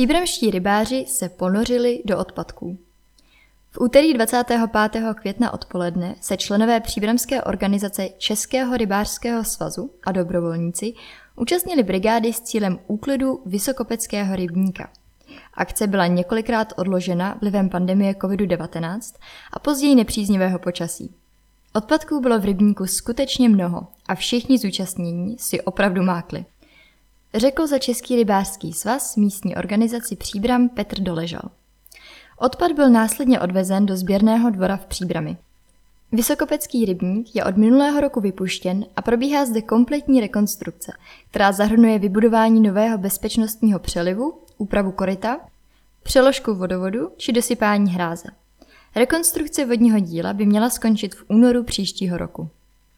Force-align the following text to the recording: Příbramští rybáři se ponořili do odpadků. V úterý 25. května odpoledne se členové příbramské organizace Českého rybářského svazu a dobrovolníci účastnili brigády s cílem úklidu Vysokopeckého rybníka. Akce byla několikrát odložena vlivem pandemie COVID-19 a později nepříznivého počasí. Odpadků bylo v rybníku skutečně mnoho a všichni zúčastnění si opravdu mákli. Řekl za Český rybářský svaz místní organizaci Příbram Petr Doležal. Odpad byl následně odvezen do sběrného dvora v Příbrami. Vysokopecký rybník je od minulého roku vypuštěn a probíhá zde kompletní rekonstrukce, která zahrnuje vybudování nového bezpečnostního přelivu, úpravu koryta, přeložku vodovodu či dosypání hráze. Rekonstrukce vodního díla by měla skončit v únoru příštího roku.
Příbramští 0.00 0.50
rybáři 0.50 1.04
se 1.08 1.28
ponořili 1.28 2.02
do 2.04 2.18
odpadků. 2.18 2.78
V 3.70 3.80
úterý 3.80 4.14
25. 4.14 4.60
května 5.14 5.54
odpoledne 5.54 6.14
se 6.20 6.36
členové 6.36 6.80
příbramské 6.80 7.42
organizace 7.42 8.08
Českého 8.18 8.76
rybářského 8.76 9.44
svazu 9.44 9.90
a 10.04 10.12
dobrovolníci 10.12 10.94
účastnili 11.36 11.82
brigády 11.82 12.32
s 12.32 12.40
cílem 12.40 12.78
úklidu 12.86 13.42
Vysokopeckého 13.46 14.36
rybníka. 14.36 14.90
Akce 15.54 15.86
byla 15.86 16.06
několikrát 16.06 16.72
odložena 16.76 17.38
vlivem 17.40 17.68
pandemie 17.68 18.12
COVID-19 18.12 19.00
a 19.52 19.58
později 19.58 19.94
nepříznivého 19.94 20.58
počasí. 20.58 21.14
Odpadků 21.74 22.20
bylo 22.20 22.38
v 22.38 22.44
rybníku 22.44 22.86
skutečně 22.86 23.48
mnoho 23.48 23.86
a 24.08 24.14
všichni 24.14 24.58
zúčastnění 24.58 25.36
si 25.38 25.60
opravdu 25.60 26.02
mákli. 26.02 26.44
Řekl 27.34 27.66
za 27.66 27.78
Český 27.78 28.16
rybářský 28.16 28.72
svaz 28.72 29.16
místní 29.16 29.56
organizaci 29.56 30.16
Příbram 30.16 30.68
Petr 30.68 31.00
Doležal. 31.00 31.42
Odpad 32.38 32.72
byl 32.72 32.90
následně 32.90 33.40
odvezen 33.40 33.86
do 33.86 33.96
sběrného 33.96 34.50
dvora 34.50 34.76
v 34.76 34.86
Příbrami. 34.86 35.36
Vysokopecký 36.12 36.84
rybník 36.84 37.36
je 37.36 37.44
od 37.44 37.56
minulého 37.56 38.00
roku 38.00 38.20
vypuštěn 38.20 38.84
a 38.96 39.02
probíhá 39.02 39.46
zde 39.46 39.62
kompletní 39.62 40.20
rekonstrukce, 40.20 40.92
která 41.30 41.52
zahrnuje 41.52 41.98
vybudování 41.98 42.60
nového 42.60 42.98
bezpečnostního 42.98 43.78
přelivu, 43.78 44.38
úpravu 44.58 44.92
koryta, 44.92 45.40
přeložku 46.02 46.54
vodovodu 46.54 47.10
či 47.16 47.32
dosypání 47.32 47.90
hráze. 47.90 48.28
Rekonstrukce 48.96 49.66
vodního 49.66 49.98
díla 49.98 50.32
by 50.32 50.46
měla 50.46 50.70
skončit 50.70 51.14
v 51.14 51.24
únoru 51.28 51.64
příštího 51.64 52.16
roku. 52.18 52.48